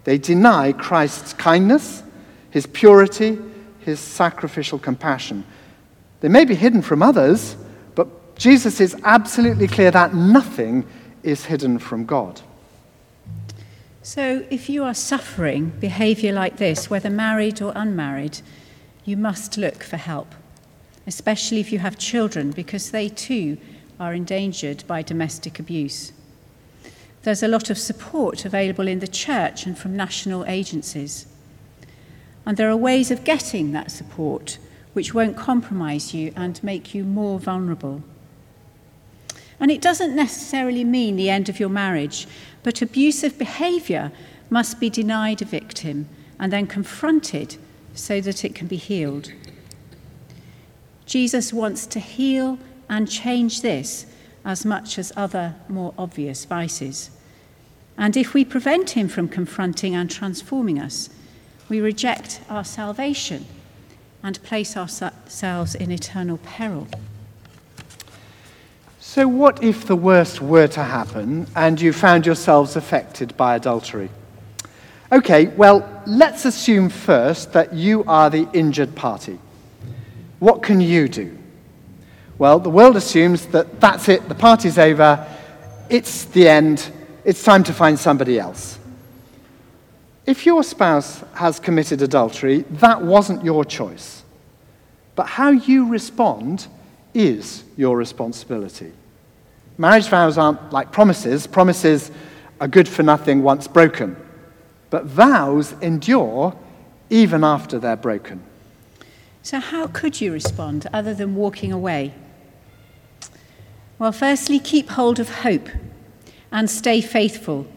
They 0.03 0.17
deny 0.17 0.73
Christ's 0.73 1.33
kindness, 1.33 2.03
his 2.55 2.65
purity, 2.65 3.37
his 3.81 3.99
sacrificial 3.99 4.79
compassion. 4.79 5.43
They 6.21 6.29
may 6.29 6.45
be 6.45 6.55
hidden 6.55 6.81
from 6.81 7.03
others, 7.03 7.57
but 7.95 8.37
Jesus 8.37 8.79
is 8.79 8.95
absolutely 9.03 9.67
clear 9.67 9.91
that 9.91 10.13
nothing 10.13 10.87
is 11.21 11.43
hidden 11.43 11.79
from 11.79 12.05
God. 12.05 12.39
So, 14.03 14.45
if 14.49 14.69
you 14.69 14.85
are 14.85 14.93
suffering 14.93 15.73
behavior 15.81 16.31
like 16.31 16.55
this, 16.55 16.89
whether 16.89 17.09
married 17.09 17.61
or 17.61 17.73
unmarried, 17.75 18.39
you 19.03 19.17
must 19.17 19.57
look 19.57 19.83
for 19.83 19.97
help, 19.97 20.33
especially 21.05 21.59
if 21.59 21.73
you 21.73 21.79
have 21.79 21.97
children, 21.97 22.51
because 22.51 22.91
they 22.91 23.09
too 23.09 23.57
are 23.99 24.13
endangered 24.13 24.85
by 24.87 25.01
domestic 25.01 25.59
abuse. 25.59 26.13
There's 27.23 27.43
a 27.43 27.49
lot 27.49 27.69
of 27.69 27.77
support 27.77 28.45
available 28.45 28.87
in 28.87 28.99
the 28.99 29.09
church 29.09 29.65
and 29.65 29.77
from 29.77 29.97
national 29.97 30.45
agencies. 30.45 31.25
And 32.45 32.57
there 32.57 32.69
are 32.69 32.77
ways 32.77 33.11
of 33.11 33.23
getting 33.23 33.71
that 33.71 33.91
support 33.91 34.57
which 34.93 35.13
won't 35.13 35.35
compromise 35.35 36.13
you 36.13 36.31
and 36.35 36.63
make 36.63 36.93
you 36.93 37.03
more 37.03 37.39
vulnerable. 37.39 38.01
And 39.59 39.69
it 39.69 39.81
doesn't 39.81 40.15
necessarily 40.15 40.83
mean 40.83 41.15
the 41.15 41.29
end 41.29 41.49
of 41.49 41.59
your 41.59 41.69
marriage, 41.69 42.27
but 42.63 42.81
abusive 42.81 43.37
behaviour 43.37 44.11
must 44.49 44.79
be 44.79 44.89
denied 44.89 45.41
a 45.41 45.45
victim 45.45 46.07
and 46.39 46.51
then 46.51 46.67
confronted 46.67 47.57
so 47.93 48.21
that 48.21 48.45
it 48.45 48.55
can 48.55 48.67
be 48.67 48.77
healed. 48.77 49.31
Jesus 51.05 51.53
wants 51.53 51.85
to 51.87 51.99
heal 51.99 52.57
and 52.89 53.09
change 53.09 53.61
this 53.61 54.05
as 54.43 54.65
much 54.65 54.97
as 54.99 55.11
other 55.15 55.55
more 55.67 55.93
obvious 55.97 56.45
vices. 56.45 57.09
And 57.97 58.15
if 58.15 58.33
we 58.33 58.45
prevent 58.45 58.91
him 58.91 59.07
from 59.07 59.27
confronting 59.27 59.95
and 59.95 60.09
transforming 60.09 60.79
us, 60.79 61.09
we 61.69 61.81
reject 61.81 62.41
our 62.49 62.63
salvation 62.63 63.45
and 64.23 64.41
place 64.43 64.75
ourselves 64.75 65.75
in 65.75 65.91
eternal 65.91 66.37
peril. 66.37 66.87
So, 68.99 69.27
what 69.27 69.63
if 69.63 69.85
the 69.85 69.95
worst 69.95 70.41
were 70.41 70.67
to 70.67 70.83
happen 70.83 71.47
and 71.55 71.79
you 71.79 71.93
found 71.93 72.25
yourselves 72.25 72.75
affected 72.75 73.37
by 73.37 73.55
adultery? 73.55 74.09
Okay, 75.11 75.47
well, 75.47 76.03
let's 76.05 76.45
assume 76.45 76.89
first 76.89 77.53
that 77.53 77.73
you 77.73 78.03
are 78.05 78.29
the 78.29 78.49
injured 78.51 78.95
party. 78.95 79.39
What 80.39 80.63
can 80.63 80.81
you 80.81 81.07
do? 81.07 81.37
Well, 82.37 82.59
the 82.59 82.69
world 82.69 82.97
assumes 82.97 83.45
that 83.47 83.79
that's 83.79 84.09
it, 84.09 84.27
the 84.27 84.35
party's 84.35 84.77
over, 84.77 85.25
it's 85.89 86.25
the 86.25 86.49
end, 86.49 86.91
it's 87.23 87.43
time 87.43 87.63
to 87.65 87.73
find 87.73 87.97
somebody 87.97 88.39
else. 88.39 88.79
If 90.25 90.45
your 90.45 90.63
spouse 90.63 91.23
has 91.35 91.59
committed 91.59 92.01
adultery, 92.01 92.61
that 92.71 93.01
wasn't 93.01 93.45
your 93.45 93.63
choice. 93.63 94.23
But 95.15 95.27
how 95.27 95.51
you 95.51 95.87
respond 95.87 96.67
is 97.13 97.63
your 97.77 97.95
responsibility. 97.95 98.91
Marriage 99.77 100.07
vows 100.07 100.37
aren't 100.37 100.73
like 100.73 100.91
promises. 100.91 101.45
Promises 101.45 102.11
are 102.59 102.67
good 102.67 102.87
for 102.87 103.03
nothing 103.03 103.43
once 103.43 103.67
broken. 103.67 104.15
But 104.89 105.05
vows 105.05 105.73
endure 105.81 106.55
even 107.09 107.43
after 107.43 107.77
they're 107.77 107.95
broken. 107.95 108.41
So, 109.43 109.59
how 109.59 109.87
could 109.87 110.21
you 110.21 110.33
respond 110.33 110.87
other 110.91 111.13
than 111.13 111.35
walking 111.35 111.71
away? 111.71 112.13
Well, 113.99 114.11
firstly, 114.11 114.59
keep 114.59 114.89
hold 114.89 115.19
of 115.19 115.29
hope 115.29 115.69
and 116.51 116.69
stay 116.69 116.99
faithful. 116.99 117.67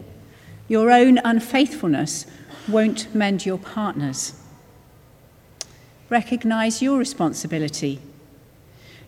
Your 0.67 0.91
own 0.91 1.19
unfaithfulness 1.23 2.25
won't 2.71 3.13
mend 3.13 3.45
your 3.45 3.57
partner's. 3.57 4.33
Recognize 6.09 6.81
your 6.81 6.97
responsibility 6.97 8.01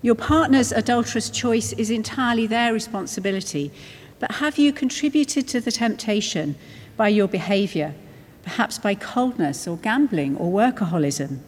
your 0.02 0.16
partner's 0.16 0.72
adulterous 0.72 1.30
choice 1.30 1.74
is 1.74 1.92
entirely 1.92 2.48
their 2.48 2.74
responsibility, 2.74 3.72
but 4.20 4.32
have 4.34 4.58
you 4.58 4.74
contributed 4.74 5.48
to 5.50 5.62
the 5.62 5.72
temptation 5.72 6.56
by 6.98 7.10
your 7.10 7.28
behavior, 7.28 7.94
perhaps 8.42 8.80
by 8.80 8.96
coldness 8.96 9.68
or 9.68 9.78
gambling 9.78 10.36
or 10.38 10.52
workaholism 10.52 11.40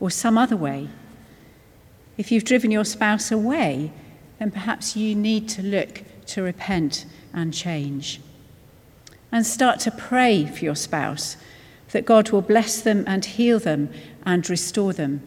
or 0.00 0.10
some 0.10 0.36
other 0.36 0.56
way? 0.56 0.88
If 2.18 2.30
you've 2.30 2.44
driven 2.44 2.70
your 2.70 2.84
spouse 2.84 3.32
away, 3.32 3.90
then 4.38 4.50
perhaps 4.50 4.94
you 4.94 5.14
need 5.14 5.48
to 5.50 5.62
look 5.62 6.02
to 6.26 6.42
repent 6.42 7.06
and 7.32 7.54
change. 7.54 8.20
And 9.30 9.46
start 9.46 9.80
to 9.80 9.90
pray 9.90 10.46
for 10.46 10.64
your 10.64 10.74
spouse 10.74 11.36
that 11.92 12.04
God 12.04 12.30
will 12.30 12.42
bless 12.42 12.80
them 12.80 13.04
and 13.06 13.24
heal 13.24 13.58
them 13.58 13.90
and 14.24 14.48
restore 14.48 14.92
them 14.92 15.22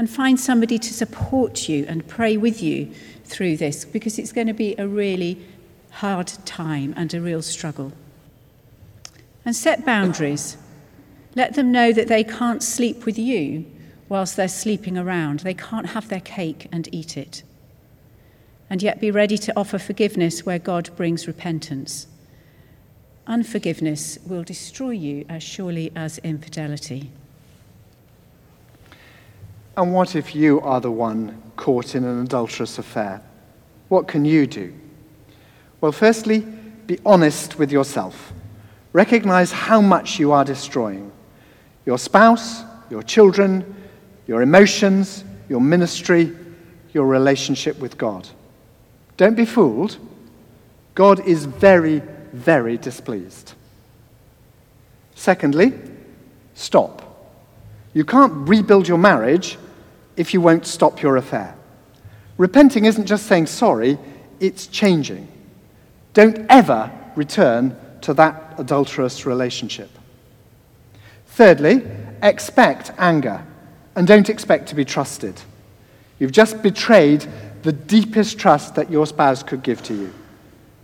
and 0.00 0.08
find 0.08 0.40
somebody 0.40 0.78
to 0.78 0.94
support 0.94 1.68
you 1.68 1.84
and 1.86 2.08
pray 2.08 2.36
with 2.36 2.62
you 2.62 2.90
through 3.24 3.56
this 3.56 3.84
because 3.84 4.18
it's 4.18 4.32
going 4.32 4.46
to 4.46 4.54
be 4.54 4.74
a 4.78 4.88
really 4.88 5.38
hard 5.90 6.28
time 6.46 6.94
and 6.96 7.12
a 7.12 7.20
real 7.20 7.42
struggle. 7.42 7.92
And 9.44 9.54
set 9.54 9.84
boundaries. 9.84 10.56
Let 11.34 11.54
them 11.54 11.70
know 11.70 11.92
that 11.92 12.08
they 12.08 12.24
can't 12.24 12.62
sleep 12.62 13.04
with 13.04 13.18
you 13.18 13.66
whilst 14.08 14.36
they're 14.36 14.48
sleeping 14.48 14.96
around. 14.96 15.40
They 15.40 15.54
can't 15.54 15.90
have 15.90 16.08
their 16.08 16.20
cake 16.20 16.66
and 16.72 16.88
eat 16.92 17.16
it. 17.16 17.42
And 18.70 18.82
yet 18.82 19.00
be 19.00 19.10
ready 19.10 19.36
to 19.36 19.52
offer 19.54 19.78
forgiveness 19.78 20.46
where 20.46 20.58
God 20.58 20.88
brings 20.96 21.26
repentance. 21.26 22.06
Unforgiveness 23.30 24.18
will 24.26 24.42
destroy 24.42 24.90
you 24.90 25.24
as 25.28 25.40
surely 25.40 25.92
as 25.94 26.18
infidelity. 26.18 27.12
And 29.76 29.94
what 29.94 30.16
if 30.16 30.34
you 30.34 30.60
are 30.62 30.80
the 30.80 30.90
one 30.90 31.40
caught 31.54 31.94
in 31.94 32.02
an 32.02 32.22
adulterous 32.22 32.76
affair? 32.76 33.22
What 33.88 34.08
can 34.08 34.24
you 34.24 34.48
do? 34.48 34.74
Well, 35.80 35.92
firstly, 35.92 36.40
be 36.88 36.98
honest 37.06 37.56
with 37.56 37.70
yourself. 37.70 38.32
Recognize 38.92 39.52
how 39.52 39.80
much 39.80 40.18
you 40.18 40.32
are 40.32 40.44
destroying 40.44 41.12
your 41.86 41.98
spouse, 41.98 42.64
your 42.90 43.04
children, 43.04 43.76
your 44.26 44.42
emotions, 44.42 45.22
your 45.48 45.60
ministry, 45.60 46.36
your 46.92 47.06
relationship 47.06 47.78
with 47.78 47.96
God. 47.96 48.28
Don't 49.16 49.36
be 49.36 49.44
fooled. 49.44 49.98
God 50.96 51.24
is 51.28 51.44
very, 51.44 52.02
very 52.32 52.76
displeased. 52.76 53.54
Secondly, 55.14 55.72
stop. 56.54 57.00
You 57.92 58.04
can't 58.04 58.48
rebuild 58.48 58.88
your 58.88 58.98
marriage 58.98 59.58
if 60.16 60.32
you 60.32 60.40
won't 60.40 60.66
stop 60.66 61.02
your 61.02 61.16
affair. 61.16 61.54
Repenting 62.38 62.84
isn't 62.84 63.06
just 63.06 63.26
saying 63.26 63.46
sorry, 63.46 63.98
it's 64.38 64.66
changing. 64.66 65.28
Don't 66.14 66.46
ever 66.48 66.90
return 67.16 67.76
to 68.02 68.14
that 68.14 68.54
adulterous 68.58 69.26
relationship. 69.26 69.90
Thirdly, 71.26 71.82
expect 72.22 72.92
anger 72.98 73.44
and 73.94 74.06
don't 74.06 74.30
expect 74.30 74.68
to 74.68 74.74
be 74.74 74.84
trusted. 74.84 75.40
You've 76.18 76.32
just 76.32 76.62
betrayed 76.62 77.26
the 77.62 77.72
deepest 77.72 78.38
trust 78.38 78.74
that 78.76 78.90
your 78.90 79.06
spouse 79.06 79.42
could 79.42 79.62
give 79.62 79.82
to 79.84 79.94
you. 79.94 80.12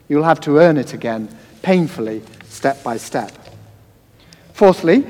You'll 0.08 0.24
have 0.24 0.40
to 0.42 0.58
earn 0.58 0.76
it 0.76 0.92
again, 0.94 1.28
painfully, 1.62 2.22
step 2.44 2.82
by 2.82 2.96
step. 2.96 3.32
Fourthly, 4.52 5.04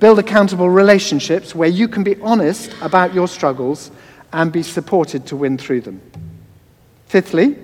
Build 0.00 0.18
accountable 0.18 0.70
relationships 0.70 1.54
where 1.54 1.68
you 1.68 1.86
can 1.86 2.02
be 2.02 2.18
honest 2.22 2.74
about 2.80 3.12
your 3.12 3.28
struggles 3.28 3.90
and 4.32 4.50
be 4.50 4.62
supported 4.62 5.26
to 5.26 5.36
win 5.36 5.58
through 5.58 5.82
them. 5.82 6.00
Fifthly, 7.06 7.58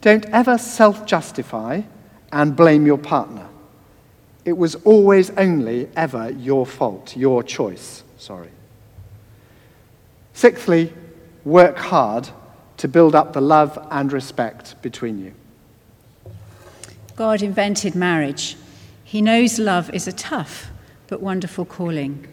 don't 0.00 0.24
ever 0.26 0.58
self 0.58 1.04
justify 1.06 1.82
and 2.30 2.54
blame 2.54 2.86
your 2.86 2.98
partner. 2.98 3.48
It 4.44 4.56
was 4.56 4.76
always 4.76 5.30
only 5.30 5.88
ever 5.96 6.30
your 6.30 6.66
fault, 6.66 7.16
your 7.16 7.42
choice. 7.42 8.04
Sorry. 8.16 8.50
Sixthly, 10.34 10.92
work 11.44 11.78
hard 11.78 12.28
to 12.76 12.86
build 12.86 13.16
up 13.16 13.32
the 13.32 13.40
love 13.40 13.76
and 13.90 14.12
respect 14.12 14.80
between 14.82 15.18
you. 15.18 15.34
God 17.16 17.40
invented 17.40 17.94
marriage. 17.94 18.56
He 19.02 19.22
knows 19.22 19.58
love 19.58 19.92
is 19.94 20.06
a 20.06 20.12
tough 20.12 20.70
but 21.08 21.22
wonderful 21.22 21.64
calling. 21.64 22.28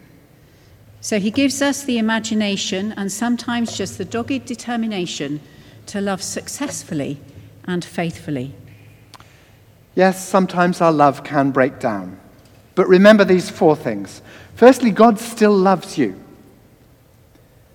So 1.00 1.18
he 1.18 1.30
gives 1.30 1.62
us 1.62 1.84
the 1.84 1.98
imagination 1.98 2.92
and 2.92 3.10
sometimes 3.10 3.76
just 3.76 3.96
the 3.96 4.04
dogged 4.04 4.44
determination 4.44 5.40
to 5.86 6.00
love 6.00 6.22
successfully 6.22 7.18
and 7.64 7.84
faithfully. 7.84 8.54
Yes, 9.94 10.26
sometimes 10.26 10.80
our 10.80 10.92
love 10.92 11.24
can 11.24 11.50
break 11.50 11.78
down. 11.78 12.18
But 12.74 12.88
remember 12.88 13.24
these 13.24 13.48
four 13.48 13.76
things. 13.76 14.20
Firstly, 14.54 14.90
God 14.90 15.18
still 15.18 15.56
loves 15.56 15.96
you. 15.96 16.20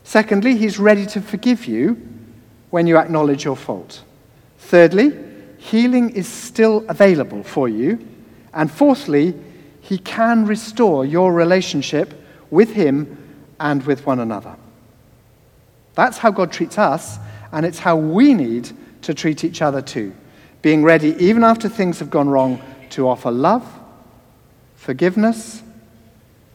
Secondly, 0.03 0.57
He's 0.57 0.79
ready 0.79 1.05
to 1.07 1.21
forgive 1.21 1.65
you 1.65 2.01
when 2.69 2.87
you 2.87 2.97
acknowledge 2.97 3.45
your 3.45 3.55
fault. 3.55 4.03
Thirdly, 4.57 5.28
healing 5.59 6.09
is 6.11 6.27
still 6.27 6.83
available 6.89 7.43
for 7.43 7.69
you. 7.69 7.99
And 8.53 8.71
fourthly, 8.71 9.35
He 9.81 9.99
can 9.99 10.45
restore 10.45 11.05
your 11.05 11.31
relationship 11.33 12.13
with 12.49 12.71
Him 12.71 13.17
and 13.59 13.85
with 13.85 14.05
one 14.05 14.19
another. 14.19 14.55
That's 15.93 16.17
how 16.17 16.31
God 16.31 16.51
treats 16.51 16.77
us, 16.77 17.19
and 17.51 17.65
it's 17.65 17.79
how 17.79 17.97
we 17.97 18.33
need 18.33 18.71
to 19.03 19.13
treat 19.13 19.43
each 19.43 19.61
other 19.61 19.81
too. 19.81 20.13
Being 20.61 20.83
ready, 20.83 21.15
even 21.23 21.43
after 21.43 21.69
things 21.69 21.99
have 21.99 22.09
gone 22.09 22.29
wrong, 22.29 22.61
to 22.91 23.07
offer 23.07 23.29
love, 23.29 23.67
forgiveness, 24.75 25.61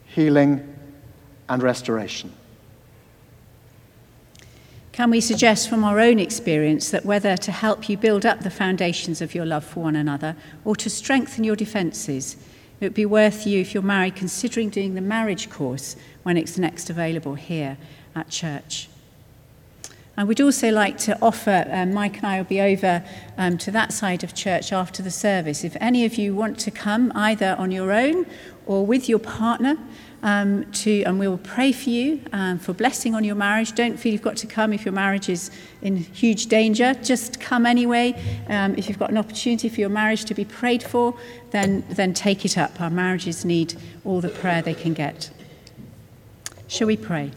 healing, 0.07 0.75
and 1.47 1.63
restoration. 1.63 2.33
Can 4.95 5.11
we 5.11 5.19
suggest 5.19 5.67
from 5.67 5.83
our 5.83 5.99
own 5.99 6.19
experience 6.19 6.89
that 6.91 7.03
whether 7.03 7.35
to 7.35 7.51
help 7.51 7.89
you 7.89 7.97
build 7.97 8.25
up 8.25 8.39
the 8.39 8.49
foundations 8.49 9.19
of 9.19 9.35
your 9.35 9.45
love 9.45 9.65
for 9.65 9.81
one 9.81 9.97
another 9.97 10.37
or 10.63 10.73
to 10.77 10.89
strengthen 10.89 11.43
your 11.43 11.57
defences, 11.57 12.37
it 12.79 12.85
would 12.85 12.93
be 12.93 13.05
worth 13.05 13.45
you, 13.45 13.59
if 13.59 13.73
you're 13.73 13.83
married, 13.83 14.15
considering 14.15 14.69
doing 14.69 14.95
the 14.95 15.01
marriage 15.01 15.49
course 15.49 15.97
when 16.23 16.37
it's 16.37 16.57
next 16.57 16.89
available 16.89 17.35
here 17.35 17.77
at 18.15 18.29
church. 18.29 18.87
And 20.17 20.27
we'd 20.27 20.41
also 20.41 20.71
like 20.71 20.97
to 20.99 21.17
offer, 21.21 21.65
um, 21.69 21.93
Mike 21.93 22.17
and 22.17 22.25
I 22.25 22.37
will 22.37 22.45
be 22.45 22.61
over 22.61 23.03
um, 23.37 23.57
to 23.59 23.71
that 23.71 23.91
side 23.91 24.23
of 24.23 24.33
church 24.33 24.71
after 24.71 25.03
the 25.03 25.11
service. 25.11 25.63
If 25.63 25.75
any 25.81 26.05
of 26.05 26.15
you 26.15 26.33
want 26.33 26.57
to 26.59 26.71
come, 26.71 27.11
either 27.15 27.55
on 27.59 27.71
your 27.71 27.91
own 27.91 28.25
or 28.65 28.85
with 28.85 29.09
your 29.09 29.19
partner, 29.19 29.77
um, 30.23 30.69
to, 30.71 31.03
and 31.03 31.19
we 31.19 31.27
will 31.27 31.37
pray 31.37 31.71
for 31.71 31.89
you 31.91 32.19
um, 32.33 32.57
for 32.57 32.73
blessing 32.73 33.13
on 33.13 33.23
your 33.23 33.35
marriage. 33.35 33.73
Don't 33.73 33.97
feel 33.97 34.11
you've 34.11 34.23
got 34.23 34.37
to 34.37 34.47
come 34.47 34.73
if 34.73 34.83
your 34.83 34.93
marriage 34.93 35.29
is 35.29 35.51
in 35.83 35.97
huge 35.97 36.47
danger. 36.47 36.95
Just 36.95 37.39
come 37.39 37.65
anyway. 37.65 38.15
Um, 38.47 38.73
if 38.75 38.89
you've 38.89 38.97
got 38.97 39.11
an 39.11 39.17
opportunity 39.17 39.69
for 39.69 39.79
your 39.79 39.89
marriage 39.89 40.25
to 40.25 40.33
be 40.33 40.43
prayed 40.43 40.81
for, 40.81 41.13
then, 41.51 41.85
then 41.89 42.13
take 42.13 42.43
it 42.43 42.57
up. 42.57 42.81
Our 42.81 42.89
marriages 42.89 43.45
need 43.45 43.75
all 44.03 44.19
the 44.19 44.29
prayer 44.29 44.63
they 44.63 44.73
can 44.73 44.93
get. 44.93 45.29
Shall 46.67 46.87
we 46.87 46.97
pray? 46.97 47.31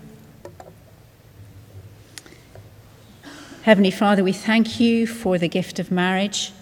Heavenly 3.69 3.91
Father, 3.91 4.25
we 4.25 4.33
thank 4.33 4.81
you 4.81 5.07
for 5.07 5.37
the 5.37 5.47
gift 5.47 5.79
of 5.79 5.91
marriage. 5.91 6.53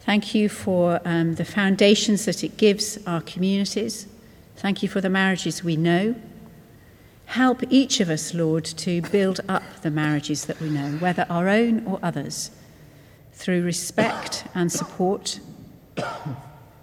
Thank 0.00 0.34
you 0.34 0.48
for 0.48 1.00
um, 1.04 1.36
the 1.36 1.44
foundations 1.44 2.24
that 2.24 2.42
it 2.42 2.56
gives 2.56 2.98
our 3.06 3.20
communities. 3.20 4.08
Thank 4.56 4.82
you 4.82 4.88
for 4.88 5.00
the 5.00 5.08
marriages 5.08 5.62
we 5.62 5.76
know. 5.76 6.16
Help 7.26 7.62
each 7.70 8.00
of 8.00 8.10
us, 8.10 8.34
Lord, 8.34 8.64
to 8.64 9.00
build 9.00 9.42
up 9.48 9.62
the 9.82 9.92
marriages 9.92 10.46
that 10.46 10.58
we 10.58 10.70
know, 10.70 10.96
whether 10.98 11.24
our 11.30 11.48
own 11.48 11.86
or 11.86 12.00
others, 12.02 12.50
through 13.32 13.62
respect 13.62 14.44
and 14.56 14.72
support 14.72 15.38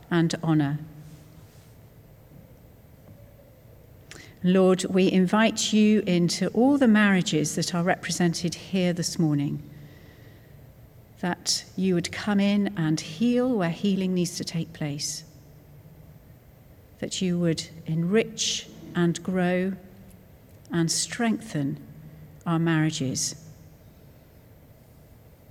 and 0.10 0.34
honour. 0.42 0.80
Lord, 4.43 4.86
we 4.86 5.12
invite 5.12 5.71
you 5.71 6.01
into 6.08 6.47
all 6.47 6.80
the 6.80 6.88
marriages 6.88 7.54
that 7.56 7.75
are 7.75 7.84
represented 7.84 8.56
here 8.56 8.91
this 8.91 9.19
morning. 9.19 9.62
That 11.19 11.63
you 11.75 11.93
would 11.93 12.12
come 12.12 12.39
in 12.39 12.73
and 12.75 12.99
heal 12.99 13.56
where 13.56 13.69
healing 13.69 14.15
needs 14.15 14.38
to 14.38 14.43
take 14.43 14.73
place. 14.73 15.25
That 16.99 17.21
you 17.21 17.38
would 17.38 17.67
enrich 17.86 18.67
and 18.95 19.21
grow 19.21 19.73
and 20.71 20.91
strengthen 20.91 21.80
our 22.43 22.58
marriages 22.58 23.36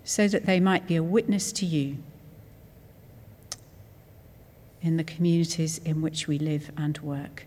so 0.03 0.26
that 0.26 0.46
they 0.46 0.59
might 0.59 0.88
be 0.88 0.96
a 0.96 1.03
witness 1.03 1.53
to 1.53 1.64
you 1.64 1.98
in 4.83 4.96
the 4.96 5.05
communities 5.05 5.79
in 5.85 6.03
which 6.03 6.26
we 6.26 6.40
live 6.40 6.72
and 6.76 6.98
work. 6.98 7.46